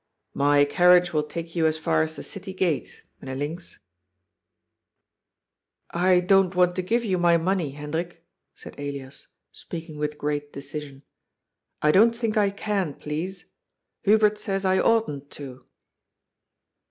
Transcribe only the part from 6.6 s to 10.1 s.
to give you my money, Hendrik," said Elias, speaking